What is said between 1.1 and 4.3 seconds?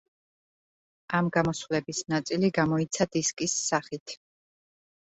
ამ გამოსვლების ნაწილი გამოიცა დისკის სახით.